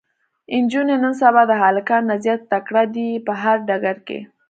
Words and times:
انجونې 0.55 0.95
نن 1.03 1.13
سبا 1.21 1.41
د 1.47 1.51
هلکانو 1.63 2.07
نه 2.09 2.15
زياته 2.23 2.45
تکړه 2.53 2.83
دي 2.95 3.09
په 3.25 3.33
هر 3.41 3.57
ډګر 3.67 3.97
کې 4.07 4.19